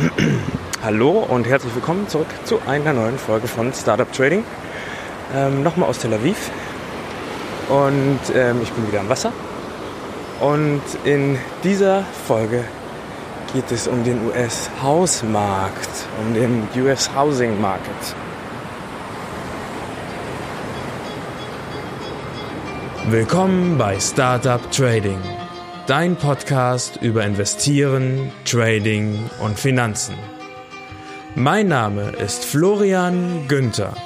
Hallo 0.82 1.26
und 1.28 1.46
herzlich 1.46 1.74
willkommen 1.74 2.08
zurück 2.08 2.28
zu 2.44 2.60
einer 2.66 2.92
neuen 2.92 3.18
Folge 3.18 3.46
von 3.46 3.72
Startup 3.74 4.10
Trading. 4.10 4.44
Ähm, 5.34 5.62
Nochmal 5.62 5.88
aus 5.90 5.98
Tel 5.98 6.14
Aviv. 6.14 6.50
Und 7.68 8.20
ähm, 8.34 8.60
ich 8.62 8.70
bin 8.72 8.88
wieder 8.88 9.00
am 9.00 9.08
Wasser. 9.08 9.32
Und 10.40 10.82
in 11.04 11.38
dieser 11.64 12.04
Folge 12.26 12.64
geht 13.52 13.70
es 13.70 13.88
um 13.88 14.02
den 14.04 14.26
US-Hausmarkt, 14.26 15.90
um 16.24 16.34
den 16.34 16.66
US 16.82 17.10
Housing 17.14 17.60
Market. 17.60 18.14
Willkommen 23.08 23.76
bei 23.76 23.98
Startup 23.98 24.60
Trading, 24.70 25.18
dein 25.90 26.14
Podcast 26.14 27.00
über 27.02 27.24
Investieren, 27.24 28.30
Trading 28.44 29.28
und 29.40 29.58
Finanzen. 29.58 30.14
Mein 31.34 31.66
Name 31.66 32.10
ist 32.10 32.44
Florian 32.44 33.48
Günther. 33.48 33.96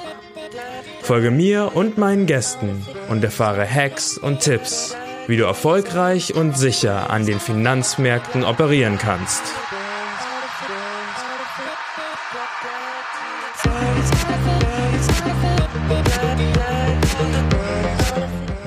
Folge 1.03 1.29
mir 1.29 1.75
und 1.75 1.99
meinen 1.99 2.25
Gästen 2.25 2.83
und 3.07 3.23
erfahre 3.23 3.69
Hacks 3.69 4.17
und 4.17 4.39
Tipps, 4.39 4.97
wie 5.27 5.37
du 5.37 5.43
erfolgreich 5.43 6.33
und 6.33 6.57
sicher 6.57 7.11
an 7.11 7.27
den 7.27 7.39
Finanzmärkten 7.39 8.43
operieren 8.43 8.97
kannst. 8.97 9.43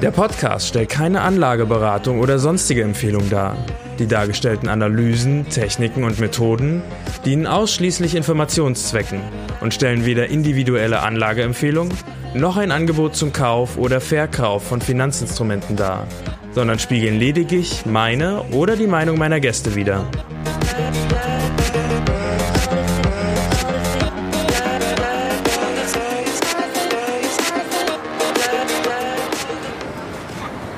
Der 0.09 0.15
Podcast 0.15 0.69
stellt 0.69 0.89
keine 0.89 1.21
Anlageberatung 1.21 2.21
oder 2.21 2.39
sonstige 2.39 2.83
Empfehlung 2.83 3.29
dar. 3.29 3.59
Die 3.99 4.07
dargestellten 4.07 4.67
Analysen, 4.71 5.47
Techniken 5.51 6.03
und 6.03 6.19
Methoden 6.19 6.81
dienen 7.27 7.47
ausschließlich 7.47 8.15
Informationszwecken 8.15 9.21
und 9.61 9.75
stellen 9.75 10.07
weder 10.07 10.29
individuelle 10.29 11.03
Anlageempfehlungen 11.03 11.93
noch 12.33 12.57
ein 12.57 12.73
Angebot 12.73 13.17
zum 13.17 13.35
Kauf 13.35 13.77
oder 13.77 14.01
Verkauf 14.01 14.67
von 14.67 14.81
Finanzinstrumenten 14.81 15.77
dar, 15.77 16.07
sondern 16.53 16.79
spiegeln 16.79 17.19
lediglich 17.19 17.85
meine 17.85 18.45
oder 18.45 18.77
die 18.77 18.87
Meinung 18.87 19.19
meiner 19.19 19.41
Gäste 19.41 19.75
wider. 19.75 20.07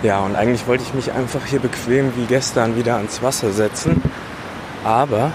Ja, 0.03 0.20
und 0.20 0.34
eigentlich 0.34 0.67
wollte 0.67 0.83
ich 0.83 0.95
mich 0.95 1.12
einfach 1.12 1.45
hier 1.45 1.61
bequem 1.61 2.17
wie 2.17 2.25
gestern 2.25 2.75
wieder 2.75 2.97
ans 2.97 3.23
Wasser 3.23 3.53
setzen. 3.53 4.01
Aber 4.83 5.31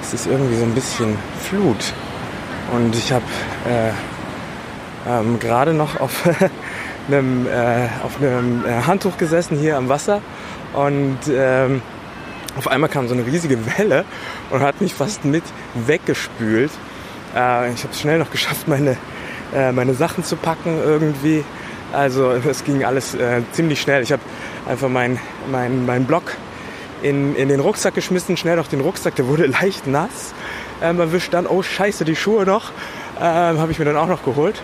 es 0.00 0.14
ist 0.14 0.26
irgendwie 0.26 0.56
so 0.56 0.64
ein 0.64 0.74
bisschen 0.74 1.18
Flut. 1.40 1.92
Und 2.72 2.96
ich 2.96 3.12
habe 3.12 3.24
äh, 3.68 3.90
ähm, 5.06 5.38
gerade 5.38 5.74
noch 5.74 6.00
auf 6.00 6.26
einem, 7.08 7.46
äh, 7.46 7.88
auf 8.02 8.18
äh, 8.22 8.82
Handtuch 8.86 9.18
gesessen 9.18 9.58
hier 9.58 9.76
am 9.76 9.90
Wasser. 9.90 10.22
Und 10.72 11.18
ähm, 11.28 11.82
auf 12.56 12.68
einmal 12.68 12.88
kam 12.88 13.08
so 13.08 13.14
eine 13.14 13.26
riesige 13.26 13.58
Welle 13.76 14.06
und 14.48 14.60
hat 14.60 14.80
mich 14.80 14.94
fast 14.94 15.26
mit 15.26 15.44
weggespült. 15.74 16.70
Äh, 17.34 17.72
ich 17.74 17.82
habe 17.82 17.92
es 17.92 18.00
schnell 18.00 18.18
noch 18.18 18.30
geschafft, 18.30 18.68
meine, 18.68 18.96
äh, 19.54 19.70
meine 19.72 19.92
Sachen 19.92 20.24
zu 20.24 20.36
packen 20.36 20.78
irgendwie 20.82 21.44
also 21.92 22.30
es 22.30 22.64
ging 22.64 22.84
alles 22.84 23.14
äh, 23.14 23.42
ziemlich 23.52 23.80
schnell. 23.80 24.02
Ich 24.02 24.12
habe 24.12 24.22
einfach 24.68 24.88
meinen 24.88 25.18
mein, 25.50 25.86
mein 25.86 26.04
Block 26.04 26.36
in, 27.02 27.36
in 27.36 27.48
den 27.48 27.60
Rucksack 27.60 27.94
geschmissen, 27.94 28.36
schnell 28.36 28.56
noch 28.56 28.68
den 28.68 28.80
Rucksack, 28.80 29.14
der 29.16 29.26
wurde 29.28 29.46
leicht 29.60 29.86
nass. 29.86 30.34
Ähm, 30.82 31.00
erwischt 31.00 31.32
dann, 31.32 31.46
oh 31.46 31.62
scheiße, 31.62 32.04
die 32.04 32.16
Schuhe 32.16 32.44
noch, 32.44 32.70
ähm, 33.18 33.58
habe 33.58 33.72
ich 33.72 33.78
mir 33.78 33.86
dann 33.86 33.96
auch 33.96 34.08
noch 34.08 34.24
geholt. 34.24 34.60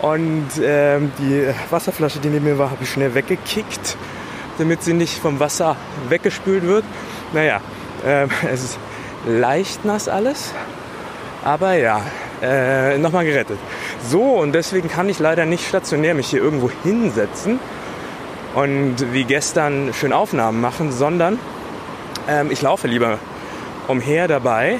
Und 0.00 0.48
ähm, 0.62 1.12
die 1.18 1.46
Wasserflasche, 1.68 2.20
die 2.20 2.28
neben 2.28 2.46
mir 2.46 2.58
war, 2.58 2.70
habe 2.70 2.82
ich 2.82 2.90
schnell 2.90 3.14
weggekickt, 3.14 3.96
damit 4.56 4.82
sie 4.82 4.94
nicht 4.94 5.18
vom 5.18 5.38
Wasser 5.38 5.76
weggespült 6.08 6.66
wird. 6.66 6.84
Naja, 7.34 7.60
ähm, 8.06 8.30
es 8.50 8.64
ist 8.64 8.78
leicht 9.26 9.84
nass 9.84 10.08
alles, 10.08 10.54
aber 11.44 11.74
ja, 11.74 12.00
äh, 12.40 12.96
nochmal 12.96 13.26
gerettet. 13.26 13.58
So, 14.08 14.22
und 14.22 14.52
deswegen 14.52 14.88
kann 14.88 15.08
ich 15.08 15.18
leider 15.18 15.44
nicht 15.46 15.68
stationär 15.68 16.14
mich 16.14 16.28
hier 16.28 16.42
irgendwo 16.42 16.70
hinsetzen 16.82 17.60
und 18.54 19.12
wie 19.12 19.24
gestern 19.24 19.92
schön 19.92 20.12
Aufnahmen 20.12 20.60
machen, 20.60 20.90
sondern 20.90 21.38
ähm, 22.28 22.50
ich 22.50 22.62
laufe 22.62 22.88
lieber 22.88 23.18
umher 23.88 24.26
dabei, 24.26 24.78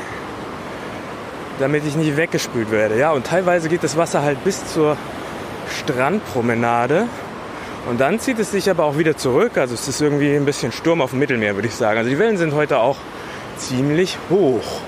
damit 1.59 1.87
ich 1.87 1.97
nicht 1.97 2.17
weggespült 2.17 2.71
werde. 2.71 2.99
Ja, 2.99 3.13
und 3.13 3.27
teilweise 3.27 3.69
geht 3.69 3.85
das 3.85 3.97
Wasser 3.97 4.23
halt 4.23 4.43
bis 4.43 4.73
zur 4.73 4.97
Strandpromenade 5.69 7.07
und 7.89 8.01
dann 8.01 8.19
zieht 8.21 8.39
es 8.39 8.51
sich 8.51 8.71
aber 8.71 8.85
auch 8.85 8.99
wieder 8.99 9.17
zurück. 9.17 9.57
Also 9.57 9.75
es 9.75 9.87
ist 9.87 10.01
irgendwie 10.01 10.35
ein 10.35 10.45
bisschen 10.45 10.73
Sturm 10.73 11.01
auf 11.01 11.11
dem 11.11 11.19
Mittelmeer, 11.19 11.55
würde 11.55 11.69
ich 11.69 11.75
sagen. 11.75 11.99
Also 11.99 12.11
die 12.11 12.19
Wellen 12.19 12.39
sind 12.39 12.55
heute 12.55 12.79
auch 12.79 12.97
ziemlich 13.57 14.19
hoch. 14.31 14.81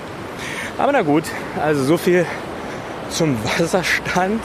Aber 0.77 0.91
na 0.91 1.03
gut, 1.03 1.23
also 1.61 1.83
so 1.83 1.97
viel 1.97 2.25
zum 3.13 3.37
Wasserstand 3.43 4.41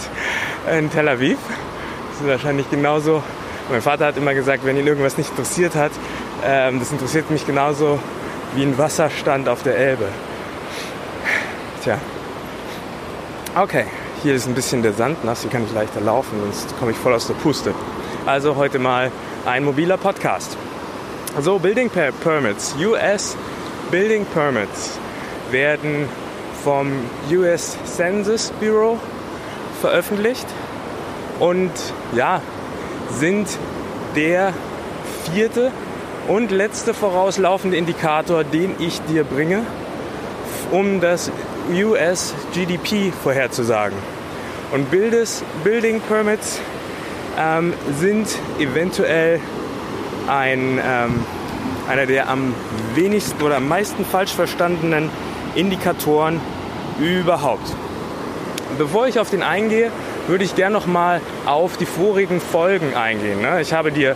in 0.70 0.90
Tel 0.90 1.08
Aviv. 1.08 1.38
Das 2.10 2.20
ist 2.20 2.26
wahrscheinlich 2.26 2.70
genauso. 2.70 3.22
Mein 3.70 3.82
Vater 3.82 4.06
hat 4.06 4.16
immer 4.16 4.34
gesagt, 4.34 4.64
wenn 4.64 4.76
ihn 4.76 4.86
irgendwas 4.86 5.16
nicht 5.18 5.30
interessiert 5.30 5.74
hat, 5.74 5.92
ähm, 6.44 6.78
das 6.78 6.92
interessiert 6.92 7.30
mich 7.30 7.46
genauso 7.46 7.98
wie 8.54 8.62
ein 8.62 8.76
Wasserstand 8.78 9.48
auf 9.48 9.62
der 9.62 9.76
Elbe. 9.76 10.06
Tja. 11.82 11.98
Okay, 13.54 13.86
hier 14.22 14.34
ist 14.34 14.46
ein 14.46 14.54
bisschen 14.54 14.82
der 14.82 14.92
Sand 14.92 15.24
nass, 15.24 15.42
hier 15.42 15.50
kann 15.50 15.64
ich 15.64 15.72
leichter 15.72 16.00
laufen, 16.00 16.38
sonst 16.40 16.78
komme 16.78 16.92
ich 16.92 16.96
voll 16.96 17.14
aus 17.14 17.26
der 17.26 17.34
Puste. 17.34 17.74
Also 18.26 18.56
heute 18.56 18.78
mal 18.78 19.10
ein 19.46 19.64
mobiler 19.64 19.96
Podcast. 19.96 20.56
So, 21.40 21.58
Building 21.58 21.90
Permits, 21.90 22.74
US 22.80 23.36
Building 23.90 24.26
Permits 24.26 24.98
werden 25.50 26.08
vom 26.64 26.92
US 27.30 27.76
Census 27.84 28.52
Bureau 28.60 28.98
veröffentlicht 29.80 30.46
und 31.38 31.70
ja, 32.14 32.40
sind 33.10 33.48
der 34.16 34.52
vierte 35.32 35.70
und 36.26 36.50
letzte 36.50 36.94
vorauslaufende 36.94 37.76
Indikator, 37.76 38.44
den 38.44 38.74
ich 38.78 39.00
dir 39.02 39.24
bringe, 39.24 39.62
um 40.70 41.00
das 41.00 41.30
US 41.72 42.34
GDP 42.52 43.12
vorherzusagen. 43.22 43.96
Und 44.72 44.90
Bildes, 44.90 45.42
Building 45.64 46.00
Permits 46.00 46.60
ähm, 47.38 47.72
sind 47.98 48.28
eventuell 48.58 49.40
ein, 50.26 50.78
ähm, 50.84 51.24
einer 51.88 52.04
der 52.04 52.28
am 52.28 52.54
wenigsten 52.94 53.42
oder 53.42 53.56
am 53.56 53.68
meisten 53.68 54.04
falsch 54.04 54.32
verstandenen 54.34 55.08
Indikatoren 55.58 56.40
überhaupt. 57.00 57.74
Bevor 58.78 59.08
ich 59.08 59.18
auf 59.18 59.30
den 59.30 59.42
eingehe, 59.42 59.90
würde 60.28 60.44
ich 60.44 60.54
gerne 60.54 60.72
noch 60.74 60.86
mal 60.86 61.20
auf 61.46 61.76
die 61.76 61.86
vorigen 61.86 62.40
Folgen 62.40 62.94
eingehen. 62.94 63.40
Ne? 63.40 63.60
Ich 63.60 63.72
habe 63.72 63.90
dir 63.90 64.14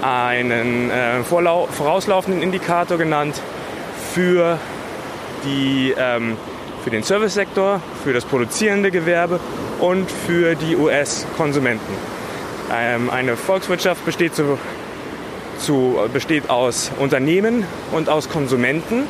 einen 0.00 0.90
äh, 0.90 1.22
vorauslaufenden 1.24 2.42
Indikator 2.42 2.96
genannt 2.96 3.40
für, 4.14 4.58
die, 5.44 5.94
ähm, 5.98 6.36
für 6.84 6.90
den 6.90 7.02
Servicesektor, 7.02 7.82
für 8.02 8.14
das 8.14 8.24
produzierende 8.24 8.90
Gewerbe 8.90 9.40
und 9.80 10.10
für 10.10 10.54
die 10.54 10.76
US-Konsumenten. 10.76 11.92
Ähm, 12.72 13.10
eine 13.10 13.36
Volkswirtschaft 13.36 14.04
besteht, 14.06 14.34
zu, 14.34 14.58
zu, 15.58 15.98
besteht 16.12 16.48
aus 16.48 16.92
Unternehmen 16.98 17.66
und 17.92 18.08
aus 18.08 18.28
Konsumenten. 18.28 19.04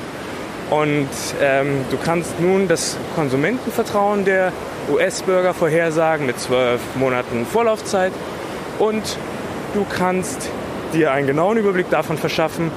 Und 0.70 1.08
ähm, 1.40 1.84
du 1.90 1.96
kannst 1.96 2.41
nun 2.41 2.68
das 2.68 2.98
Konsumentenvertrauen 3.15 4.24
der 4.24 4.53
US-Bürger 4.91 5.54
vorhersagen 5.54 6.26
mit 6.26 6.38
zwölf 6.38 6.80
Monaten 6.94 7.47
Vorlaufzeit 7.47 8.12
und 8.78 9.16
du 9.74 9.86
kannst 9.88 10.50
dir 10.92 11.12
einen 11.12 11.26
genauen 11.26 11.56
Überblick 11.56 11.88
davon 11.91 12.18
verschaffen, 12.18 12.70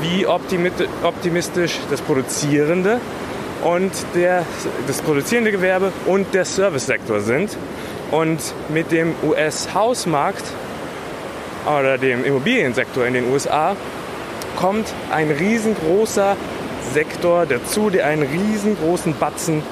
wie 0.00 0.26
optimistisch 0.26 1.78
das 1.90 2.00
produzierende 2.00 2.98
und 3.62 3.92
der, 4.14 4.44
das 4.86 5.00
produzierende 5.02 5.52
Gewerbe 5.52 5.92
und 6.06 6.34
der 6.34 6.44
Servicesektor 6.44 7.20
sind. 7.20 7.56
Und 8.10 8.40
mit 8.68 8.90
dem 8.90 9.14
US-Hausmarkt 9.22 10.44
oder 11.66 11.96
dem 11.96 12.24
Immobiliensektor 12.24 13.06
in 13.06 13.14
den 13.14 13.32
USA 13.32 13.76
kommt 14.56 14.92
ein 15.10 15.30
riesengroßer 15.30 16.36
Sektor 16.92 17.46
dazu, 17.46 17.90
der 17.90 18.06
einen 18.06 18.22
riesengroßen 18.22 19.14
Batzen 19.18 19.62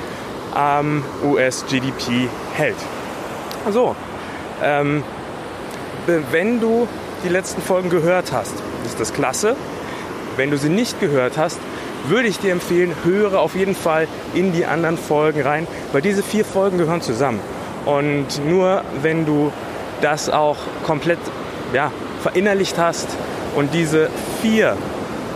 am 0.54 1.04
US-GDP 1.24 2.28
hält. 2.54 2.76
So, 3.70 3.94
ähm, 4.62 5.02
wenn 6.06 6.60
du 6.60 6.88
die 7.24 7.28
letzten 7.28 7.62
Folgen 7.62 7.90
gehört 7.90 8.32
hast, 8.32 8.54
ist 8.84 8.98
das 8.98 9.12
klasse. 9.12 9.56
Wenn 10.36 10.50
du 10.50 10.56
sie 10.56 10.70
nicht 10.70 11.00
gehört 11.00 11.36
hast, 11.36 11.58
würde 12.08 12.28
ich 12.28 12.38
dir 12.38 12.52
empfehlen, 12.52 12.94
höre 13.04 13.38
auf 13.38 13.54
jeden 13.54 13.74
Fall 13.74 14.08
in 14.34 14.52
die 14.52 14.64
anderen 14.64 14.96
Folgen 14.96 15.42
rein, 15.42 15.66
weil 15.92 16.00
diese 16.00 16.22
vier 16.22 16.44
Folgen 16.44 16.78
gehören 16.78 17.02
zusammen. 17.02 17.40
Und 17.84 18.44
nur 18.46 18.82
wenn 19.02 19.26
du 19.26 19.52
das 20.00 20.30
auch 20.30 20.56
komplett 20.84 21.18
ja, 21.72 21.92
verinnerlicht 22.22 22.78
hast 22.78 23.08
und 23.54 23.74
diese 23.74 24.08
vier 24.40 24.76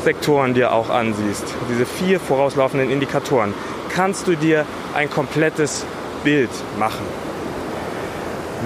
Sektoren 0.05 0.55
dir 0.55 0.73
auch 0.73 0.91
ansiehst, 0.91 1.45
diese 1.69 1.87
vier 1.87 2.21
vorauslaufenden 2.21 2.91
Indikatoren, 2.91 3.55
kannst 3.89 4.27
du 4.27 4.37
dir 4.37 4.67
ein 4.95 5.11
komplettes 5.11 5.85
Bild 6.23 6.51
machen. 6.79 7.05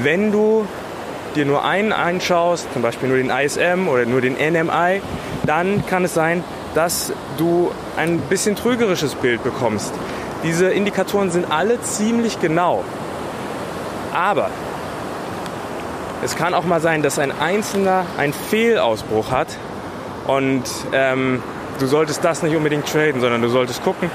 Wenn 0.03 0.33
du 0.33 0.67
dir 1.35 1.47
nur 1.47 1.65
einen 1.65 1.93
anschaust, 1.93 2.73
zum 2.73 2.83
Beispiel 2.83 3.09
nur 3.09 3.19
den 3.19 3.31
ISM 3.31 3.89
oder 3.89 4.05
nur 4.05 4.21
den 4.21 4.35
NMI, 4.35 5.01
dann 5.45 5.87
kann 5.87 6.05
es 6.05 6.15
sein, 6.15 6.43
dass 6.75 7.13
du 7.37 7.71
ein 7.97 8.19
bisschen 8.21 8.57
trügerisches 8.57 9.15
Bild 9.15 9.43
bekommst. 9.43 9.93
Diese 10.45 10.71
Indikatoren 10.71 11.31
sind 11.31 11.51
alle 11.51 11.81
ziemlich 11.83 12.41
genau. 12.41 12.85
Aber 14.13 14.51
es 16.25 16.37
kann 16.37 16.55
auch 16.55 16.65
mal 16.65 16.81
sein, 16.81 17.03
dass 17.03 17.19
ein 17.19 17.33
Einzelner 17.39 18.05
einen 18.17 18.33
Fehlausbruch 18.33 19.31
hat 19.31 19.49
und 20.29 20.63
ähm, 20.93 21.43
du 21.81 21.87
solltest 21.87 22.23
das 22.23 22.43
nicht 22.43 22.55
unbedingt 22.55 22.87
traden, 22.87 23.21
sondern 23.21 23.43
du 23.43 23.49
solltest 23.49 23.83
gucken, 23.83 24.11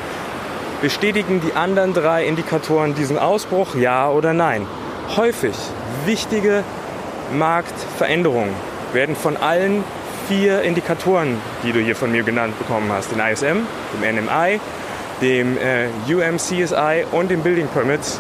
bestätigen 0.82 1.42
die 1.42 1.56
anderen 1.56 1.94
drei 1.94 2.26
Indikatoren 2.26 2.94
diesen 2.94 3.18
Ausbruch, 3.18 3.76
ja 3.76 4.10
oder 4.10 4.34
nein. 4.34 4.68
Häufig 5.18 5.56
wichtige 6.06 6.64
Marktveränderungen 7.34 8.54
werden 8.94 9.16
von 9.16 9.38
allen 9.38 9.84
vier 10.28 10.62
Indikatoren, 10.62 11.38
die 11.64 11.72
du 11.72 11.80
hier 11.80 11.96
von 11.96 12.12
mir 12.12 12.24
genannt 12.24 12.58
bekommen 12.60 12.92
hast, 12.92 13.12
den 13.12 13.20
ISM, 13.20 13.66
dem 13.94 14.16
NMI, 14.16 14.60
dem 15.22 15.58
äh, 15.58 15.88
UMCSI 16.14 17.06
und 17.12 17.32
dem 17.32 17.42
Building 17.42 17.68
Permits, 17.68 18.20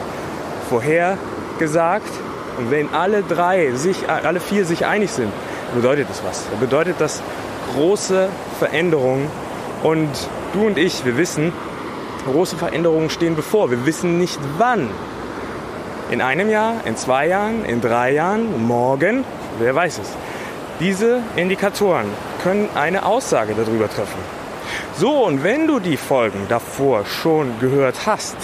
vorhergesagt. 0.67 2.09
Und 2.57 2.71
wenn 2.71 2.91
alle 2.93 3.21
drei, 3.21 3.71
sich, 3.71 4.09
alle 4.09 4.39
vier 4.39 4.65
sich 4.65 4.85
einig 4.85 5.11
sind, 5.11 5.31
bedeutet 5.75 6.07
das 6.09 6.23
was. 6.23 6.43
Bedeutet 6.59 6.95
das 6.99 7.21
große 7.73 8.29
Veränderungen. 8.59 9.27
Und 9.83 10.09
du 10.53 10.67
und 10.67 10.77
ich, 10.77 11.05
wir 11.05 11.17
wissen, 11.17 11.51
große 12.31 12.55
Veränderungen 12.55 13.09
stehen 13.09 13.35
bevor. 13.35 13.69
Wir 13.69 13.85
wissen 13.85 14.17
nicht 14.17 14.39
wann. 14.57 14.89
In 16.11 16.21
einem 16.21 16.49
Jahr, 16.49 16.75
in 16.85 16.95
zwei 16.95 17.27
Jahren, 17.27 17.65
in 17.65 17.81
drei 17.81 18.11
Jahren, 18.13 18.65
morgen, 18.67 19.23
wer 19.59 19.75
weiß 19.75 19.99
es. 19.99 20.09
Diese 20.79 21.21
Indikatoren 21.35 22.07
können 22.43 22.69
eine 22.75 23.05
Aussage 23.05 23.53
darüber 23.55 23.89
treffen. 23.89 24.19
So, 24.95 25.25
und 25.25 25.43
wenn 25.43 25.67
du 25.67 25.79
die 25.79 25.97
Folgen 25.97 26.45
davor 26.49 27.05
schon 27.05 27.59
gehört 27.59 28.05
hast, 28.05 28.35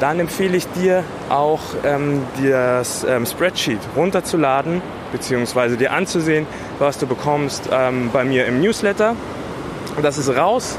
dann 0.00 0.20
empfehle 0.20 0.56
ich 0.56 0.66
dir 0.68 1.02
auch 1.28 1.60
ähm, 1.84 2.22
das 2.42 3.04
ähm, 3.04 3.26
Spreadsheet 3.26 3.80
runterzuladen 3.96 4.80
bzw. 5.12 5.76
dir 5.76 5.92
anzusehen, 5.92 6.46
was 6.78 6.98
du 6.98 7.06
bekommst 7.06 7.68
ähm, 7.72 8.10
bei 8.12 8.24
mir 8.24 8.46
im 8.46 8.60
Newsletter. 8.60 9.16
Das 10.00 10.18
ist 10.18 10.28
raus, 10.28 10.78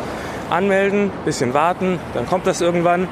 anmelden, 0.49 1.11
bisschen 1.25 1.53
warten, 1.53 1.99
dann 2.13 2.25
kommt 2.25 2.47
das 2.47 2.61
irgendwann 2.61 3.07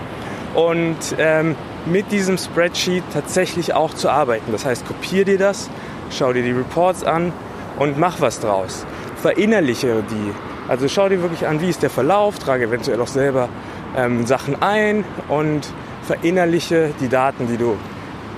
und 0.56 0.98
ähm, 1.18 1.56
mit 1.86 2.12
diesem 2.12 2.38
Spreadsheet 2.38 3.04
tatsächlich 3.13 3.74
auch 3.74 3.94
zu 3.94 4.09
arbeiten. 4.09 4.51
Das 4.51 4.65
heißt, 4.65 4.88
kopier 4.88 5.25
dir 5.25 5.38
das, 5.38 5.69
schau 6.09 6.33
dir 6.33 6.44
die 6.44 6.51
Reports 6.51 7.04
an 7.04 7.33
und 7.77 7.98
mach 7.98 8.21
was 8.21 8.39
draus. 8.39 8.86
Verinnerliche 9.21 10.04
die. 10.09 10.33
Also 10.69 10.88
schau 10.88 11.09
dir 11.09 11.21
wirklich 11.21 11.48
an, 11.48 11.62
wie 11.62 11.69
ist 11.69 11.83
der 11.83 11.89
Verlauf, 11.89 12.39
trage 12.39 12.65
eventuell 12.65 13.00
auch 13.01 13.07
selber 13.07 13.50
ähm, 13.95 14.25
Sachen 14.25 14.62
ein 14.62 15.06
und 15.30 15.68
verinnerliche 16.07 16.92
die 17.01 17.09
Daten, 17.09 17.48
die 17.48 17.57
du 17.57 17.77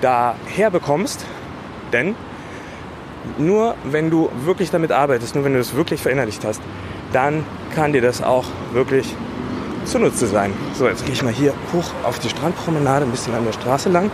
da 0.01 0.36
herbekommst. 0.48 1.25
Denn 1.94 2.16
nur 3.38 3.75
wenn 3.83 4.10
du 4.10 4.30
wirklich 4.44 4.71
damit 4.71 4.92
arbeitest, 4.92 5.36
nur 5.36 5.44
wenn 5.45 5.54
du 5.54 5.60
es 5.60 5.75
wirklich 5.75 6.01
verinnerlicht 6.01 6.44
hast, 6.44 6.62
dann 7.13 7.45
kann 7.74 7.94
dir 7.94 8.01
das 8.01 8.21
auch 8.21 8.45
wirklich 8.74 9.16
zunutze 9.86 10.27
sein. 10.27 10.54
So, 10.74 10.88
jetzt 10.88 11.06
gehe 11.06 11.13
ich 11.13 11.24
mal 11.24 11.33
hier 11.33 11.54
hoch 11.74 11.92
auf 12.04 12.19
die 12.19 12.30
Strandpromenade, 12.30 13.06
ein 13.06 13.12
bisschen 13.12 13.33
an 13.36 13.45
der 13.45 13.54
Straße 13.54 13.89
lang, 13.89 14.12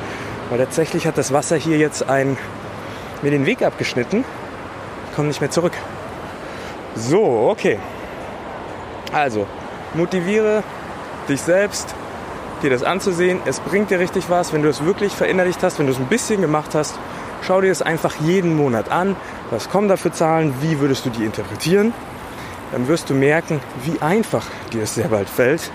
weil 0.50 0.60
tatsächlich 0.60 1.08
hat 1.08 1.18
das 1.18 1.34
Wasser 1.34 1.56
hier 1.56 1.78
jetzt 1.78 2.08
ein, 2.10 2.38
mir 3.22 3.32
den 3.32 3.46
Weg 3.46 3.62
abgeschnitten. 3.62 4.24
Ich 5.10 5.16
komme 5.16 5.30
nicht 5.30 5.42
mehr 5.42 5.52
zurück. 5.52 5.74
So, 6.96 7.50
okay. 7.50 7.80
Also, 9.12 9.46
motiviere 9.94 10.64
dich 11.28 11.42
selbst, 11.42 11.96
dir 12.62 12.70
das 12.70 12.84
anzusehen. 12.84 13.40
Es 13.46 13.60
bringt 13.60 13.90
dir 13.92 14.00
richtig 14.00 14.30
was, 14.30 14.54
wenn 14.54 14.62
du 14.62 14.70
es 14.70 14.84
wirklich 14.84 15.14
verinnerlicht 15.14 15.62
hast, 15.64 15.80
wenn 15.80 15.86
du 15.86 15.92
es 15.92 16.00
ein 16.00 16.08
bisschen 16.08 16.42
gemacht 16.42 16.76
hast. 16.76 16.98
Schau 17.42 17.62
dir 17.62 17.72
es 17.72 17.82
einfach 17.82 18.16
jeden 18.22 18.56
Monat 18.56 18.90
an. 18.90 19.16
Was 19.52 19.70
kommen 19.70 19.88
da 19.88 19.98
für 19.98 20.12
Zahlen? 20.12 20.54
Wie 20.62 20.80
würdest 20.80 21.06
du 21.06 21.10
die 21.10 21.24
interpretieren? 21.24 21.94
Dann 22.72 22.88
wirst 22.88 23.10
du 23.10 23.14
merken, 23.14 23.60
wie 23.84 24.02
einfach 24.02 24.46
dir 24.74 24.84
es 24.84 24.96
sehr 24.96 25.08
bald 25.08 25.30
fällt, 25.30 25.72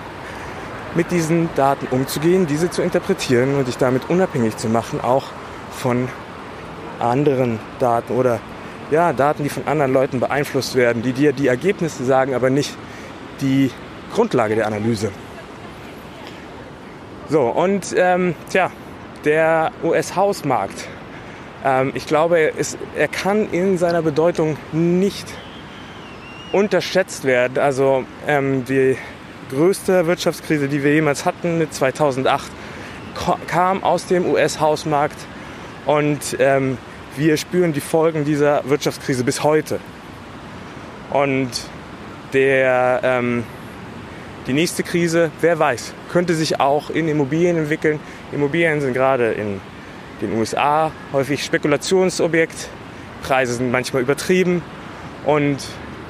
mit 0.95 1.11
diesen 1.13 1.49
Daten 1.55 1.87
umzugehen, 1.91 2.47
diese 2.47 2.71
zu 2.71 2.83
interpretieren 2.83 3.57
und 3.57 3.69
dich 3.69 3.79
damit 3.79 4.11
unabhängig 4.11 4.57
zu 4.57 4.69
machen, 4.69 5.01
auch 5.01 5.25
von 5.71 6.09
anderen 6.99 7.61
Daten 7.79 8.13
oder 8.13 8.41
ja, 8.91 9.13
Daten, 9.13 9.45
die 9.45 9.49
von 9.49 9.67
anderen 9.67 9.93
Leuten 9.93 10.19
beeinflusst 10.19 10.75
werden, 10.75 11.03
die 11.03 11.13
dir 11.13 11.33
die 11.33 11.47
Ergebnisse 11.47 12.05
sagen, 12.05 12.35
aber 12.35 12.51
nicht 12.51 12.77
die 13.41 13.71
Grundlage 14.13 14.57
der 14.57 14.67
Analyse. 14.67 15.13
So, 17.31 17.43
und 17.43 17.95
ähm, 17.97 18.35
tja, 18.51 18.73
der 19.25 19.71
US-Hausmarkt. 19.85 20.89
Ähm, 21.65 21.93
ich 21.95 22.09
glaube, 22.09 22.41
er, 22.41 22.57
ist, 22.57 22.77
er 22.97 23.07
kann 23.07 23.49
in 23.53 23.79
seiner 23.79 24.03
Bedeutung 24.03 24.57
nicht 24.73 25.29
unterschätzt 26.51 27.25
werden. 27.25 27.59
Also 27.59 28.05
ähm, 28.27 28.65
die 28.65 28.99
größte 29.51 30.09
Wirtschaftskrise, 30.09 30.67
die 30.67 30.83
wir 30.83 30.93
jemals 30.93 31.25
hatten 31.25 31.57
mit 31.57 31.73
2008, 31.73 32.51
kam 33.47 33.85
aus 33.85 34.07
dem 34.07 34.27
US-Hausmarkt 34.27 35.19
und 35.87 36.37
ähm, 36.41 36.79
wir 37.17 37.37
spüren 37.37 37.73
die 37.73 37.81
Folgen 37.81 38.25
dieser 38.25 38.69
Wirtschaftskrise 38.69 39.23
bis 39.23 39.45
heute. 39.45 39.79
Und 41.11 41.51
der, 42.33 43.01
ähm, 43.05 43.45
die 44.47 44.53
nächste 44.53 44.83
Krise, 44.83 45.31
wer 45.41 45.59
weiß, 45.59 45.93
könnte 46.11 46.35
sich 46.35 46.61
auch 46.61 46.91
in 46.91 47.09
Immobilien 47.09 47.57
entwickeln. 47.57 48.01
Immobilien 48.33 48.81
sind 48.81 48.95
gerade 48.95 49.33
in 49.33 49.61
den 50.21 50.33
USA 50.39 50.93
häufig 51.13 51.45
Spekulationsobjekt. 51.45 52.69
Preise 53.23 53.55
sind 53.55 53.71
manchmal 53.71 54.03
übertrieben. 54.03 54.63
Und 55.25 55.59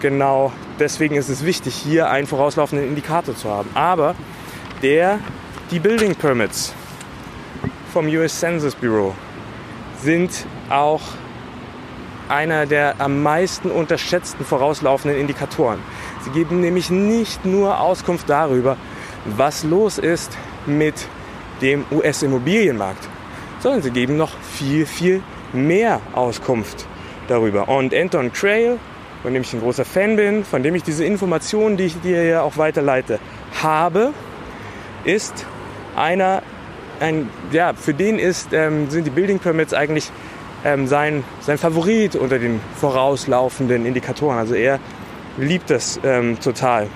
genau 0.00 0.52
deswegen 0.78 1.16
ist 1.16 1.28
es 1.28 1.44
wichtig, 1.44 1.74
hier 1.74 2.08
einen 2.08 2.26
vorauslaufenden 2.26 2.86
Indikator 2.88 3.34
zu 3.36 3.50
haben. 3.50 3.70
Aber 3.74 4.14
der, 4.82 5.18
die 5.70 5.80
Building 5.80 6.14
Permits 6.14 6.72
vom 7.92 8.06
US 8.06 8.38
Census 8.38 8.74
Bureau 8.74 9.14
sind 10.02 10.46
auch 10.68 11.02
einer 12.28 12.64
der 12.64 12.94
am 13.00 13.22
meisten 13.22 13.70
unterschätzten 13.70 14.44
vorauslaufenden 14.44 15.18
Indikatoren. 15.18 15.80
Sie 16.24 16.30
geben 16.30 16.60
nämlich 16.60 16.90
nicht 16.90 17.44
nur 17.44 17.80
Auskunft 17.80 18.28
darüber, 18.28 18.76
was 19.24 19.64
los 19.64 19.98
ist 19.98 20.36
mit 20.66 20.94
dem 21.62 21.84
US-Immobilienmarkt, 21.90 23.08
sondern 23.60 23.82
sie 23.82 23.90
geben 23.90 24.16
noch 24.16 24.30
viel, 24.38 24.86
viel 24.86 25.22
mehr 25.52 26.00
Auskunft 26.14 26.86
darüber. 27.28 27.68
Und 27.68 27.94
Anton 27.94 28.32
Trail, 28.32 28.78
von 29.22 29.32
dem 29.32 29.42
ich 29.42 29.52
ein 29.52 29.60
großer 29.60 29.84
Fan 29.84 30.16
bin, 30.16 30.44
von 30.44 30.62
dem 30.62 30.74
ich 30.74 30.82
diese 30.82 31.04
Informationen, 31.04 31.76
die 31.76 31.84
ich 31.84 32.00
dir 32.00 32.24
ja 32.24 32.42
auch 32.42 32.56
weiterleite, 32.56 33.18
habe, 33.62 34.12
ist 35.04 35.46
einer, 35.96 36.42
ein, 37.00 37.28
ja, 37.52 37.72
für 37.74 37.94
den 37.94 38.18
ist, 38.18 38.52
ähm, 38.52 38.90
sind 38.90 39.06
die 39.06 39.10
Building 39.10 39.38
Permits 39.38 39.74
eigentlich 39.74 40.10
ähm, 40.64 40.86
sein, 40.86 41.24
sein 41.40 41.58
Favorit 41.58 42.16
unter 42.16 42.38
den 42.38 42.60
vorauslaufenden 42.78 43.86
Indikatoren. 43.86 44.38
Also 44.38 44.54
er 44.54 44.78
liebt 45.40 45.70
das 45.70 46.00
ähm, 46.04 46.38
total. 46.40 46.88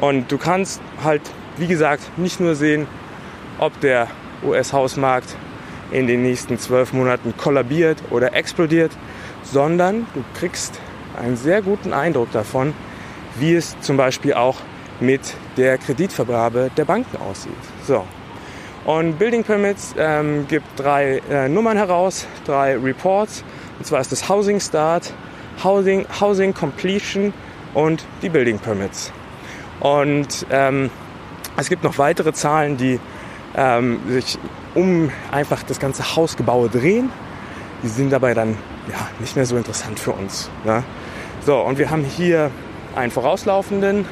Und 0.00 0.30
du 0.30 0.38
kannst 0.38 0.80
halt, 1.02 1.22
wie 1.56 1.66
gesagt, 1.66 2.18
nicht 2.18 2.40
nur 2.40 2.54
sehen, 2.54 2.86
ob 3.58 3.78
der 3.80 4.08
US-Hausmarkt 4.44 5.36
in 5.90 6.06
den 6.06 6.22
nächsten 6.22 6.58
zwölf 6.58 6.92
Monaten 6.92 7.34
kollabiert 7.36 7.98
oder 8.10 8.34
explodiert, 8.34 8.92
sondern 9.42 10.06
du 10.14 10.22
kriegst 10.38 10.80
einen 11.18 11.36
sehr 11.36 11.62
guten 11.62 11.92
Eindruck 11.92 12.30
davon, 12.32 12.74
wie 13.38 13.54
es 13.54 13.78
zum 13.80 13.96
Beispiel 13.96 14.34
auch 14.34 14.56
mit 15.00 15.20
der 15.56 15.78
Kreditvergabe 15.78 16.70
der 16.76 16.84
Banken 16.84 17.16
aussieht. 17.16 17.52
So. 17.86 18.04
Und 18.84 19.18
Building 19.18 19.44
Permits 19.44 19.94
ähm, 19.98 20.46
gibt 20.48 20.66
drei 20.76 21.20
äh, 21.30 21.48
Nummern 21.48 21.76
heraus, 21.76 22.26
drei 22.46 22.76
Reports. 22.76 23.44
Und 23.78 23.84
zwar 23.84 24.00
ist 24.00 24.12
das 24.12 24.28
Housing 24.28 24.60
Start, 24.60 25.12
Housing, 25.62 26.06
Housing 26.20 26.54
Completion 26.54 27.32
und 27.74 28.04
die 28.22 28.28
Building 28.28 28.58
Permits. 28.58 29.12
Und 29.80 30.46
ähm, 30.50 30.90
es 31.56 31.68
gibt 31.68 31.84
noch 31.84 31.98
weitere 31.98 32.32
Zahlen, 32.32 32.76
die 32.76 33.00
ähm, 33.56 34.00
sich 34.08 34.38
um 34.74 35.10
einfach 35.30 35.62
das 35.62 35.78
ganze 35.78 36.16
Hausgebaue 36.16 36.68
drehen. 36.68 37.10
Die 37.82 37.88
sind 37.88 38.10
dabei 38.10 38.34
dann 38.34 38.56
ja, 38.88 39.08
nicht 39.18 39.36
mehr 39.36 39.46
so 39.46 39.56
interessant 39.56 39.98
für 39.98 40.12
uns. 40.12 40.50
Ne? 40.64 40.82
So, 41.44 41.58
und 41.60 41.78
wir 41.78 41.90
haben 41.90 42.04
hier 42.04 42.50
einen 42.96 43.10
vorauslaufenden 43.10 44.04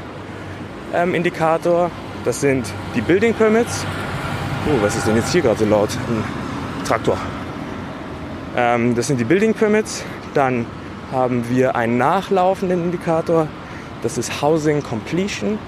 ähm, 0.95 1.15
Indikator. 1.15 1.91
Das 2.25 2.41
sind 2.41 2.67
die 2.95 3.01
Building 3.01 3.35
Permits. 3.35 3.85
Oh, 4.67 4.83
was 4.83 4.97
ist 4.97 5.07
denn 5.07 5.17
jetzt 5.17 5.33
hier 5.33 5.43
gerade 5.43 5.59
so 5.59 5.65
laut? 5.65 5.91
Ein 5.91 6.85
Traktor. 6.85 7.19
Ähm, 8.57 8.95
das 8.95 9.07
sind 9.09 9.21
die 9.21 9.25
Building 9.25 9.55
Permits. 9.55 10.05
Dann 10.35 10.67
haben 11.13 11.49
wir 11.49 11.77
einen 11.77 11.99
nachlaufenden 11.99 12.85
Indikator. 12.85 13.49
Das 14.03 14.19
ist 14.19 14.43
Housing 14.43 14.83
Completion. 14.83 15.59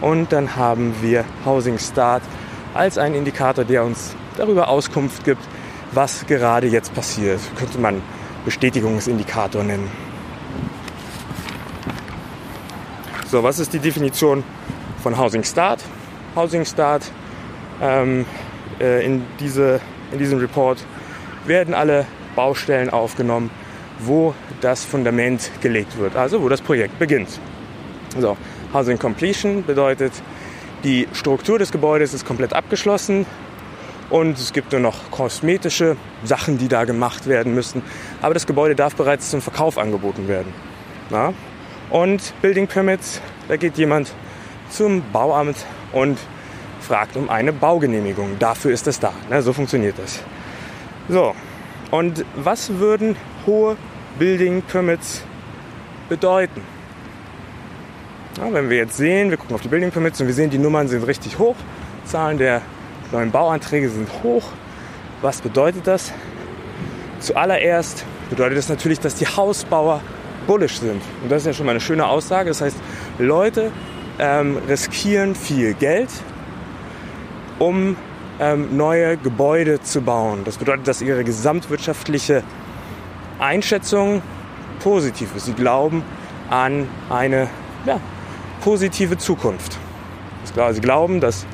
Und 0.00 0.32
dann 0.32 0.56
haben 0.56 0.94
wir 1.00 1.24
Housing 1.44 1.78
Start 1.78 2.22
als 2.74 2.98
einen 2.98 3.14
Indikator, 3.14 3.64
der 3.64 3.84
uns 3.84 4.14
darüber 4.36 4.68
Auskunft 4.68 5.24
gibt, 5.24 5.42
was 5.92 6.26
gerade 6.26 6.66
jetzt 6.66 6.94
passiert. 6.94 7.40
Könnte 7.58 7.78
man 7.78 8.02
Bestätigungsindikator 8.44 9.64
nennen. 9.64 9.90
So, 13.28 13.42
was 13.42 13.58
ist 13.58 13.72
die 13.72 13.78
Definition 13.78 14.44
von 15.02 15.18
Housing 15.18 15.42
Start? 15.42 15.82
Housing 16.36 16.64
Start 16.64 17.10
ähm, 17.82 18.24
äh, 18.80 19.04
in, 19.04 19.24
diese, 19.40 19.80
in 20.12 20.18
diesem 20.18 20.38
Report 20.38 20.78
werden 21.44 21.74
alle 21.74 22.06
Baustellen 22.36 22.90
aufgenommen, 22.90 23.50
wo 23.98 24.34
das 24.60 24.84
Fundament 24.84 25.50
gelegt 25.60 25.98
wird, 25.98 26.16
also 26.16 26.42
wo 26.42 26.48
das 26.48 26.60
Projekt 26.60 26.98
beginnt. 26.98 27.28
So, 28.18 28.36
Housing 28.72 28.98
Completion 28.98 29.64
bedeutet, 29.64 30.12
die 30.84 31.08
Struktur 31.12 31.58
des 31.58 31.72
Gebäudes 31.72 32.14
ist 32.14 32.24
komplett 32.24 32.52
abgeschlossen 32.52 33.26
und 34.10 34.38
es 34.38 34.52
gibt 34.52 34.72
nur 34.72 34.80
noch 34.80 35.10
kosmetische 35.10 35.96
Sachen, 36.24 36.58
die 36.58 36.68
da 36.68 36.84
gemacht 36.84 37.26
werden 37.26 37.54
müssen. 37.54 37.82
Aber 38.22 38.34
das 38.34 38.46
Gebäude 38.46 38.74
darf 38.74 38.94
bereits 38.94 39.30
zum 39.30 39.40
Verkauf 39.40 39.78
angeboten 39.78 40.28
werden. 40.28 40.52
Na? 41.10 41.32
Und 41.90 42.34
Building 42.42 42.66
Permits, 42.66 43.20
da 43.48 43.56
geht 43.56 43.78
jemand 43.78 44.12
zum 44.70 45.02
Bauamt 45.12 45.56
und 45.92 46.18
fragt 46.80 47.16
um 47.16 47.30
eine 47.30 47.52
Baugenehmigung. 47.52 48.38
Dafür 48.38 48.72
ist 48.72 48.86
es 48.86 49.00
da. 49.00 49.12
Ne? 49.30 49.42
So 49.42 49.52
funktioniert 49.52 49.98
das. 49.98 50.22
So, 51.08 51.34
und 51.90 52.24
was 52.36 52.78
würden 52.78 53.16
hohe 53.46 53.76
Building 54.18 54.62
Permits 54.62 55.22
bedeuten? 56.08 56.60
Ja, 58.38 58.52
wenn 58.52 58.68
wir 58.68 58.76
jetzt 58.76 58.96
sehen, 58.96 59.30
wir 59.30 59.36
gucken 59.38 59.54
auf 59.54 59.62
die 59.62 59.68
Building 59.68 59.90
Permits 59.90 60.20
und 60.20 60.26
wir 60.26 60.34
sehen, 60.34 60.50
die 60.50 60.58
Nummern 60.58 60.88
sind 60.88 61.06
richtig 61.06 61.38
hoch, 61.38 61.56
Zahlen 62.04 62.38
der 62.38 62.60
neuen 63.12 63.30
Bauanträge 63.30 63.88
sind 63.88 64.08
hoch. 64.22 64.44
Was 65.22 65.40
bedeutet 65.40 65.86
das? 65.86 66.12
Zuallererst 67.20 68.04
bedeutet 68.28 68.58
das 68.58 68.68
natürlich, 68.68 69.00
dass 69.00 69.14
die 69.14 69.26
Hausbauer 69.26 70.00
bullish 70.46 70.78
sind. 70.78 71.02
Und 71.22 71.30
das 71.30 71.42
ist 71.42 71.46
ja 71.46 71.52
schon 71.52 71.66
mal 71.66 71.72
eine 71.72 71.80
schöne 71.80 72.06
Aussage. 72.06 72.50
Das 72.50 72.60
heißt, 72.60 72.76
Leute 73.18 73.72
ähm, 74.18 74.58
riskieren 74.68 75.34
viel 75.34 75.74
Geld, 75.74 76.10
um 77.58 77.96
ähm, 78.38 78.76
neue 78.76 79.16
Gebäude 79.16 79.80
zu 79.80 80.02
bauen. 80.02 80.42
Das 80.44 80.58
bedeutet, 80.58 80.86
dass 80.86 81.00
ihre 81.00 81.24
gesamtwirtschaftliche 81.24 82.42
Einschätzung 83.38 84.22
positiv 84.80 85.34
ist. 85.36 85.46
Sie 85.46 85.52
glauben 85.52 86.02
an 86.50 86.88
eine 87.10 87.48
ja, 87.84 88.00
positive 88.62 89.18
Zukunft. 89.18 89.78
Sie 90.44 90.80
glauben, 90.80 91.20
dass 91.20 91.46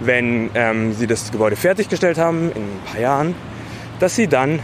wenn 0.00 0.50
ähm, 0.54 0.92
sie 0.92 1.06
das 1.06 1.30
Gebäude 1.30 1.56
fertiggestellt 1.56 2.18
haben, 2.18 2.52
in 2.52 2.62
ein 2.62 2.80
paar 2.86 3.00
Jahren, 3.00 3.34
dass 4.00 4.14
sie 4.14 4.28
dann 4.28 4.60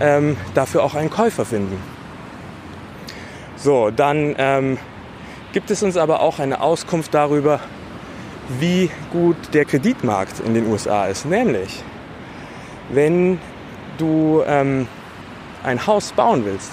ähm, 0.00 0.36
dafür 0.54 0.82
auch 0.82 0.94
einen 0.94 1.10
Käufer 1.10 1.44
finden. 1.44 1.78
So, 3.56 3.90
dann 3.90 4.34
ähm, 4.38 4.78
gibt 5.52 5.70
es 5.70 5.82
uns 5.82 5.96
aber 5.96 6.20
auch 6.20 6.38
eine 6.38 6.60
Auskunft 6.60 7.12
darüber, 7.12 7.60
wie 8.58 8.90
gut 9.12 9.36
der 9.52 9.64
Kreditmarkt 9.64 10.40
in 10.40 10.54
den 10.54 10.66
USA 10.66 11.06
ist. 11.06 11.26
Nämlich, 11.26 11.82
wenn 12.88 13.38
du 13.98 14.42
ähm, 14.46 14.88
ein 15.62 15.86
Haus 15.86 16.12
bauen 16.12 16.44
willst, 16.44 16.72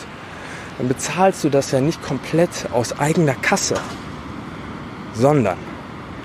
dann 0.78 0.88
bezahlst 0.88 1.44
du 1.44 1.50
das 1.50 1.72
ja 1.72 1.82
nicht 1.82 2.02
komplett 2.04 2.68
aus 2.72 3.00
eigener 3.00 3.34
Kasse, 3.34 3.76
sondern 5.14 5.58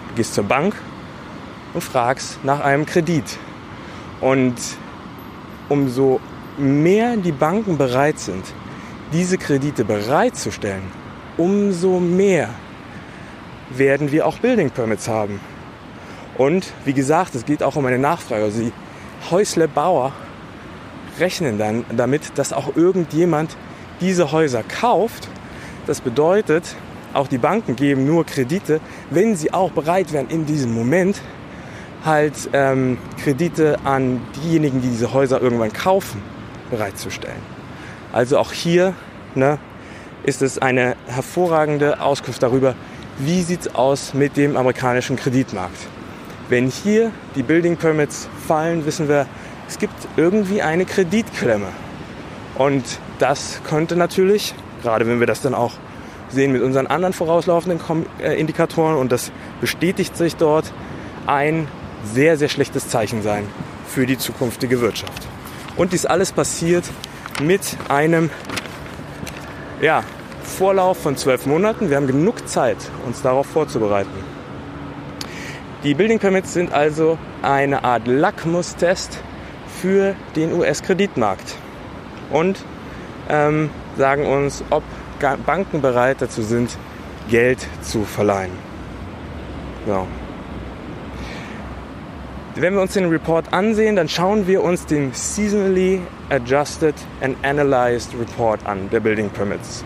du 0.08 0.14
gehst 0.16 0.34
zur 0.34 0.44
Bank 0.44 0.74
und 1.74 1.82
fragst 1.82 2.44
nach 2.44 2.60
einem 2.60 2.86
Kredit. 2.86 3.38
Und 4.20 4.54
umso 5.68 6.20
mehr 6.58 7.16
die 7.16 7.32
Banken 7.32 7.78
bereit 7.78 8.18
sind, 8.18 8.44
diese 9.12 9.38
Kredite 9.38 9.84
bereitzustellen, 9.84 10.84
umso 11.36 11.98
mehr 11.98 12.50
werden 13.70 14.12
wir 14.12 14.26
auch 14.26 14.38
Building 14.38 14.70
Permits 14.70 15.08
haben. 15.08 15.40
Und 16.36 16.72
wie 16.84 16.92
gesagt, 16.92 17.34
es 17.34 17.44
geht 17.44 17.62
auch 17.62 17.76
um 17.76 17.86
eine 17.86 17.98
Nachfrage. 17.98 18.44
Also 18.44 18.60
die 18.60 18.72
Häuslebauer 19.30 20.12
rechnen 21.18 21.58
dann 21.58 21.84
damit, 21.96 22.38
dass 22.38 22.52
auch 22.52 22.76
irgendjemand 22.76 23.56
diese 24.00 24.32
Häuser 24.32 24.62
kauft. 24.62 25.28
Das 25.86 26.00
bedeutet, 26.00 26.76
auch 27.14 27.28
die 27.28 27.38
Banken 27.38 27.76
geben 27.76 28.06
nur 28.06 28.24
Kredite, 28.24 28.80
wenn 29.10 29.36
sie 29.36 29.52
auch 29.52 29.70
bereit 29.70 30.12
wären, 30.12 30.28
in 30.28 30.46
diesem 30.46 30.74
Moment 30.74 31.20
halt 32.04 32.34
ähm, 32.52 32.98
Kredite 33.22 33.78
an 33.84 34.20
diejenigen, 34.36 34.80
die 34.80 34.88
diese 34.88 35.12
Häuser 35.12 35.40
irgendwann 35.40 35.72
kaufen, 35.72 36.22
bereitzustellen. 36.70 37.40
Also 38.12 38.38
auch 38.38 38.52
hier 38.52 38.94
ne, 39.34 39.58
ist 40.24 40.42
es 40.42 40.58
eine 40.58 40.96
hervorragende 41.06 42.00
Auskunft 42.00 42.42
darüber, 42.42 42.74
wie 43.18 43.42
sieht 43.42 43.62
es 43.62 43.74
aus 43.74 44.14
mit 44.14 44.36
dem 44.36 44.56
amerikanischen 44.56 45.16
Kreditmarkt. 45.16 45.76
Wenn 46.48 46.68
hier 46.68 47.12
die 47.36 47.42
Building 47.42 47.76
Permits 47.76 48.28
fallen, 48.46 48.84
wissen 48.84 49.08
wir, 49.08 49.26
es 49.72 49.78
gibt 49.78 49.94
irgendwie 50.18 50.60
eine 50.60 50.84
Kreditklemme. 50.84 51.68
Und 52.56 52.84
das 53.18 53.62
könnte 53.66 53.96
natürlich, 53.96 54.54
gerade 54.82 55.06
wenn 55.06 55.18
wir 55.18 55.26
das 55.26 55.40
dann 55.40 55.54
auch 55.54 55.72
sehen 56.28 56.52
mit 56.52 56.60
unseren 56.60 56.86
anderen 56.86 57.14
vorauslaufenden 57.14 57.80
äh, 58.20 58.38
Indikatoren 58.38 58.96
und 58.96 59.10
das 59.12 59.32
bestätigt 59.62 60.14
sich 60.14 60.36
dort, 60.36 60.70
ein 61.26 61.68
sehr, 62.04 62.36
sehr 62.36 62.50
schlechtes 62.50 62.88
Zeichen 62.90 63.22
sein 63.22 63.44
für 63.86 64.04
die 64.04 64.18
zukünftige 64.18 64.82
Wirtschaft. 64.82 65.26
Und 65.76 65.94
dies 65.94 66.04
alles 66.04 66.32
passiert 66.32 66.84
mit 67.40 67.62
einem 67.88 68.28
ja, 69.80 70.04
Vorlauf 70.42 70.98
von 70.98 71.16
zwölf 71.16 71.46
Monaten. 71.46 71.88
Wir 71.88 71.96
haben 71.96 72.06
genug 72.06 72.46
Zeit, 72.46 72.76
uns 73.06 73.22
darauf 73.22 73.46
vorzubereiten. 73.46 74.10
Die 75.82 75.94
Building 75.94 76.18
Permits 76.18 76.52
sind 76.52 76.74
also 76.74 77.16
eine 77.40 77.84
Art 77.84 78.06
Lackmustest 78.06 79.18
für 79.82 80.14
den 80.36 80.52
US-Kreditmarkt 80.52 81.56
und 82.30 82.64
ähm, 83.28 83.68
sagen 83.96 84.26
uns, 84.26 84.62
ob 84.70 84.84
Banken 85.44 85.82
bereit 85.82 86.18
dazu 86.20 86.42
sind, 86.42 86.76
Geld 87.28 87.58
zu 87.80 88.04
verleihen. 88.04 88.52
So. 89.86 90.06
Wenn 92.54 92.74
wir 92.74 92.82
uns 92.82 92.92
den 92.92 93.06
Report 93.08 93.52
ansehen, 93.52 93.96
dann 93.96 94.08
schauen 94.08 94.46
wir 94.46 94.62
uns 94.62 94.86
den 94.86 95.12
Seasonally 95.14 96.00
Adjusted 96.30 96.94
and 97.20 97.36
Analyzed 97.44 98.10
Report 98.20 98.64
an, 98.66 98.88
der 98.90 99.00
Building 99.00 99.30
Permits. 99.30 99.84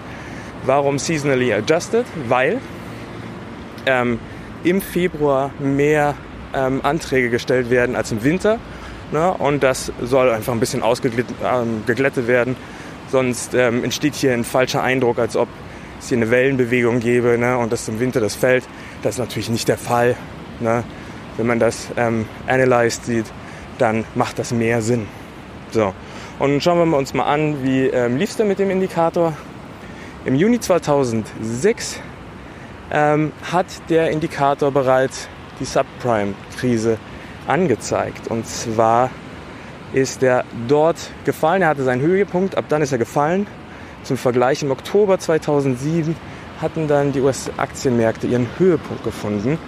Warum 0.67 0.99
Seasonally 0.99 1.55
Adjusted? 1.55 2.05
Weil 2.29 2.61
ähm, 3.87 4.19
im 4.63 4.83
Februar 4.83 5.53
mehr 5.59 6.15
ähm, 6.55 6.81
Anträge 6.83 7.31
gestellt 7.31 7.71
werden 7.71 7.97
als 7.97 8.13
im 8.13 8.23
Winter. 8.25 8.59
Ne? 9.13 9.33
Und 9.33 9.63
das 9.63 9.93
soll 10.03 10.31
einfach 10.31 10.53
ein 10.53 10.61
bisschen 10.61 10.83
ausgeglättet 10.83 11.37
ähm, 11.45 12.27
werden. 12.27 12.57
Sonst 13.09 13.55
ähm, 13.55 13.85
entsteht 13.85 14.15
hier 14.15 14.33
ein 14.33 14.45
falscher 14.45 14.83
Eindruck, 14.83 15.19
als 15.19 15.37
ob 15.37 15.49
es 16.01 16.09
hier 16.09 16.17
eine 16.17 16.31
Wellenbewegung 16.31 17.01
gäbe 17.01 17.39
ne? 17.39 17.57
und 17.59 17.73
dass 17.73 17.89
im 17.89 18.01
Winter 18.01 18.21
das 18.21 18.35
fällt. 18.35 18.65
Das 19.03 19.15
ist 19.15 19.19
natürlich 19.19 19.49
nicht 19.49 19.69
der 19.69 19.79
Fall. 19.79 20.17
Ne? 20.61 20.85
wenn 21.37 21.47
man 21.47 21.59
das 21.59 21.89
ähm, 21.97 22.27
analyzed 22.47 23.05
sieht, 23.05 23.27
dann 23.79 24.05
macht 24.15 24.39
das 24.39 24.53
mehr 24.53 24.83
Sinn. 24.83 25.07
So, 25.71 25.93
und 26.39 26.63
schauen 26.63 26.91
wir 26.91 26.97
uns 26.97 27.15
mal 27.15 27.25
an, 27.25 27.63
wie 27.63 27.87
ähm, 27.87 28.17
lief 28.17 28.31
es 28.31 28.37
denn 28.37 28.49
mit 28.49 28.59
dem 28.59 28.71
Indikator. 28.71 29.35
Im 30.25 30.35
Juni 30.35 30.59
2006 30.61 32.01
ähm, 32.91 33.33
hat 33.51 33.67
der 33.89 34.11
Indikator 34.11 34.71
bereits 34.71 35.29
die 35.61 35.65
Subprime-Krise 35.65 36.99
angezeigt. 37.47 38.29
Und 38.29 38.47
zwar 38.47 39.11
ist 39.93 40.23
er 40.23 40.45
dort 40.69 40.97
gefallen, 41.25 41.63
er 41.63 41.69
hatte 41.69 41.85
seinen 41.85 42.03
Höhepunkt, 42.03 42.57
ab 42.57 42.67
dann 42.69 42.83
ist 42.83 42.93
er 42.93 42.99
gefallen. 42.99 43.47
Zum 44.03 44.17
Vergleich 44.17 44.63
im 44.63 44.71
Oktober 44.71 45.19
2007 45.19 46.17
hatten 46.61 46.89
dann 46.89 47.13
die 47.13 47.21
US-Aktienmärkte 47.21 48.27
ihren 48.27 48.47
Höhepunkt 48.59 49.05
gefunden. 49.05 49.59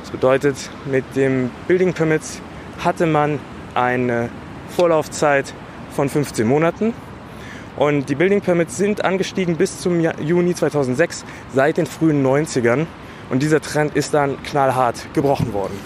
Das 0.00 0.10
bedeutet, 0.10 0.56
mit 0.84 1.04
dem 1.16 1.50
Building 1.68 1.92
Permits 1.92 2.40
hatte 2.78 3.06
man 3.06 3.38
eine 3.74 4.28
Vorlaufzeit 4.68 5.52
von 5.90 6.08
15 6.08 6.46
Monaten. 6.46 6.94
Und 7.76 8.08
die 8.08 8.14
Building 8.14 8.40
Permits 8.40 8.76
sind 8.76 9.04
angestiegen 9.04 9.56
bis 9.56 9.80
zum 9.80 10.00
Juni 10.00 10.54
2006 10.54 11.24
seit 11.54 11.76
den 11.76 11.86
frühen 11.86 12.24
90ern. 12.24 12.86
Und 13.30 13.42
dieser 13.42 13.60
Trend 13.60 13.96
ist 13.96 14.12
dann 14.12 14.42
knallhart 14.42 15.06
gebrochen 15.14 15.52
worden. 15.52 15.78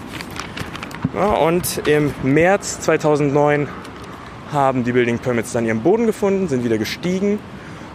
Und 1.15 1.83
im 1.87 2.13
März 2.23 2.81
2009 2.81 3.69
haben 4.53 4.85
die 4.85 4.93
Building 4.93 5.19
Permits 5.19 5.53
dann 5.53 5.65
ihren 5.65 5.83
Boden 5.83 6.07
gefunden, 6.07 6.49
sind 6.49 6.65
wieder 6.65 6.79
gestiegen 6.79 7.39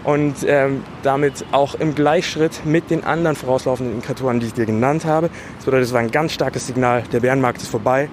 und 0.04 0.36
ähm, 0.46 0.84
damit 1.04 1.46
auch 1.52 1.76
im 1.76 1.96
Gleichschritt 1.96 2.66
mit 2.66 2.90
den 2.90 3.04
anderen 3.04 3.36
vorauslaufenden 3.36 3.96
Indikatoren, 3.96 4.40
die 4.40 4.48
ich 4.48 4.54
dir 4.54 4.66
genannt 4.66 5.06
habe. 5.06 5.30
Das 5.58 5.66
bedeutet, 5.66 5.88
es 5.88 5.94
war 5.94 6.00
ein 6.00 6.12
ganz 6.12 6.34
starkes 6.34 6.68
Signal, 6.68 7.04
der 7.12 7.20
Bärenmarkt 7.20 7.62
ist 7.62 7.70
vorbei. 7.70 8.10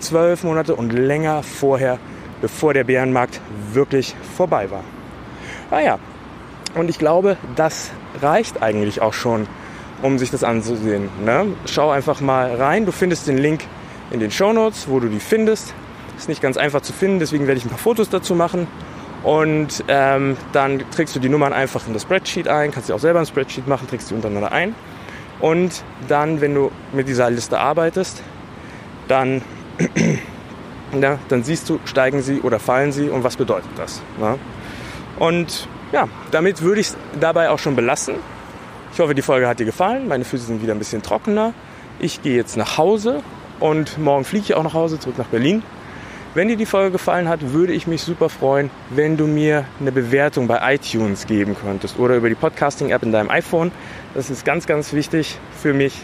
Zwölf 0.00 0.44
Monate 0.44 0.74
und 0.74 0.92
länger 0.92 1.42
vorher, 1.42 1.98
bevor 2.40 2.74
der 2.74 2.84
Bärenmarkt 2.84 3.40
wirklich 3.72 4.14
vorbei 4.36 4.70
war. 4.70 4.84
Ah 5.70 5.80
ja, 5.80 5.98
und 6.74 6.90
ich 6.90 6.98
glaube, 6.98 7.36
das 7.56 7.90
reicht 8.20 8.62
eigentlich 8.62 9.00
auch 9.00 9.14
schon, 9.14 9.46
um 10.02 10.18
sich 10.18 10.30
das 10.30 10.44
anzusehen. 10.44 11.08
Ne? 11.24 11.46
Schau 11.66 11.90
einfach 11.90 12.20
mal 12.20 12.54
rein, 12.56 12.84
du 12.84 12.92
findest 12.92 13.28
den 13.28 13.38
Link 13.38 13.62
in 14.10 14.20
den 14.20 14.30
Show 14.30 14.52
Notes, 14.52 14.88
wo 14.88 15.00
du 15.00 15.08
die 15.08 15.20
findest. 15.20 15.74
Ist 16.16 16.28
nicht 16.28 16.42
ganz 16.42 16.56
einfach 16.56 16.80
zu 16.80 16.92
finden, 16.92 17.18
deswegen 17.18 17.46
werde 17.46 17.58
ich 17.58 17.64
ein 17.64 17.70
paar 17.70 17.78
Fotos 17.78 18.08
dazu 18.08 18.34
machen. 18.34 18.66
Und 19.24 19.82
ähm, 19.88 20.36
dann 20.52 20.82
trägst 20.90 21.16
du 21.16 21.20
die 21.20 21.28
Nummern 21.28 21.52
einfach 21.52 21.86
in 21.86 21.94
das 21.94 22.02
Spreadsheet 22.02 22.46
ein, 22.46 22.70
kannst 22.70 22.90
du 22.90 22.94
auch 22.94 22.98
selber 22.98 23.20
ein 23.20 23.26
Spreadsheet 23.26 23.66
machen, 23.66 23.88
trägst 23.88 24.10
die 24.10 24.14
untereinander 24.14 24.52
ein. 24.52 24.74
Und 25.40 25.82
dann, 26.08 26.40
wenn 26.40 26.54
du 26.54 26.70
mit 26.92 27.08
dieser 27.08 27.30
Liste 27.30 27.58
arbeitest, 27.58 28.22
dann, 29.08 29.42
ja, 31.00 31.18
dann 31.28 31.42
siehst 31.42 31.68
du, 31.68 31.80
steigen 31.84 32.22
sie 32.22 32.40
oder 32.40 32.60
fallen 32.60 32.92
sie 32.92 33.08
und 33.08 33.24
was 33.24 33.36
bedeutet 33.36 33.70
das. 33.76 34.02
Ne? 34.20 34.38
Und 35.18 35.68
ja, 35.92 36.08
damit 36.30 36.62
würde 36.62 36.80
ich 36.80 36.88
es 36.88 36.96
dabei 37.18 37.50
auch 37.50 37.58
schon 37.58 37.76
belassen. 37.76 38.16
Ich 38.92 39.00
hoffe, 39.00 39.14
die 39.14 39.22
Folge 39.22 39.48
hat 39.48 39.58
dir 39.58 39.66
gefallen. 39.66 40.06
Meine 40.06 40.24
Füße 40.24 40.46
sind 40.46 40.62
wieder 40.62 40.74
ein 40.74 40.78
bisschen 40.78 41.02
trockener. 41.02 41.52
Ich 41.98 42.22
gehe 42.22 42.36
jetzt 42.36 42.56
nach 42.56 42.78
Hause 42.78 43.22
und 43.60 43.98
morgen 43.98 44.24
fliege 44.24 44.44
ich 44.44 44.54
auch 44.54 44.62
nach 44.62 44.74
Hause, 44.74 44.98
zurück 44.98 45.18
nach 45.18 45.26
Berlin. 45.26 45.62
Wenn 46.34 46.48
dir 46.48 46.56
die 46.56 46.66
Folge 46.66 46.90
gefallen 46.90 47.28
hat, 47.28 47.52
würde 47.52 47.72
ich 47.72 47.86
mich 47.86 48.02
super 48.02 48.28
freuen, 48.28 48.68
wenn 48.90 49.16
du 49.16 49.28
mir 49.28 49.66
eine 49.78 49.92
Bewertung 49.92 50.48
bei 50.48 50.74
iTunes 50.74 51.26
geben 51.26 51.54
könntest 51.54 51.96
oder 51.98 52.16
über 52.16 52.28
die 52.28 52.34
Podcasting-App 52.34 53.04
in 53.04 53.12
deinem 53.12 53.30
iPhone. 53.30 53.70
Das 54.14 54.30
ist 54.30 54.44
ganz, 54.44 54.66
ganz 54.66 54.92
wichtig 54.92 55.38
für 55.56 55.72
mich, 55.72 55.94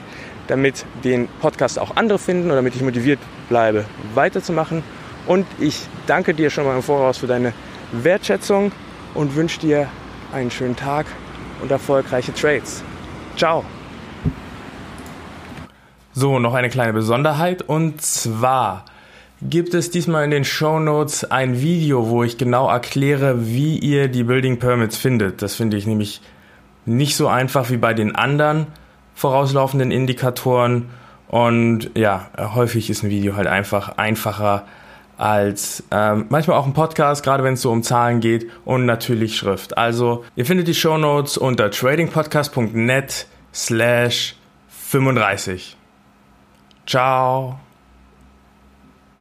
damit 0.46 0.84
den 1.02 1.26
Podcast 1.40 1.80
auch 1.80 1.96
andere 1.96 2.20
finden 2.20 2.46
oder 2.46 2.56
damit 2.56 2.76
ich 2.76 2.82
motiviert 2.82 3.18
bleibe, 3.48 3.86
weiterzumachen. 4.14 4.84
Und 5.26 5.46
ich 5.58 5.80
danke 6.06 6.32
dir 6.32 6.50
schon 6.50 6.64
mal 6.64 6.76
im 6.76 6.82
Voraus 6.82 7.18
für 7.18 7.26
deine 7.26 7.52
Wertschätzung 7.90 8.70
und 9.14 9.34
wünsche 9.34 9.58
dir 9.58 9.88
einen 10.32 10.52
schönen 10.52 10.76
Tag 10.76 11.06
und 11.60 11.72
erfolgreiche 11.72 12.32
Trades. 12.32 12.84
Ciao! 13.36 13.64
So, 16.12 16.40
noch 16.40 16.54
eine 16.54 16.68
kleine 16.68 16.92
Besonderheit 16.92 17.62
und 17.62 18.02
zwar 18.02 18.84
gibt 19.42 19.74
es 19.74 19.90
diesmal 19.90 20.24
in 20.24 20.30
den 20.30 20.44
Show 20.44 20.80
Notes 20.80 21.24
ein 21.24 21.60
Video, 21.60 22.08
wo 22.08 22.24
ich 22.24 22.36
genau 22.36 22.68
erkläre, 22.68 23.46
wie 23.46 23.78
ihr 23.78 24.08
die 24.08 24.24
Building 24.24 24.58
Permits 24.58 24.96
findet. 24.96 25.40
Das 25.40 25.54
finde 25.54 25.76
ich 25.76 25.86
nämlich 25.86 26.20
nicht 26.84 27.16
so 27.16 27.28
einfach 27.28 27.70
wie 27.70 27.76
bei 27.76 27.94
den 27.94 28.14
anderen 28.14 28.66
vorauslaufenden 29.14 29.90
Indikatoren. 29.90 30.90
Und 31.28 31.90
ja, 31.94 32.28
häufig 32.36 32.90
ist 32.90 33.04
ein 33.04 33.10
Video 33.10 33.36
halt 33.36 33.46
einfach 33.46 33.96
einfacher 33.96 34.64
als 35.16 35.84
ähm, 35.90 36.26
manchmal 36.28 36.56
auch 36.56 36.66
ein 36.66 36.72
Podcast, 36.72 37.22
gerade 37.22 37.44
wenn 37.44 37.54
es 37.54 37.62
so 37.62 37.70
um 37.70 37.82
Zahlen 37.82 38.20
geht 38.20 38.50
und 38.64 38.84
natürlich 38.84 39.36
Schrift. 39.36 39.78
Also 39.78 40.24
ihr 40.34 40.46
findet 40.46 40.66
die 40.66 40.74
Show 40.74 40.98
Notes 40.98 41.36
unter 41.36 41.70
tradingpodcast.net 41.70 43.26
slash 43.52 44.34
35. 44.68 45.76
Ciao. 46.90 47.69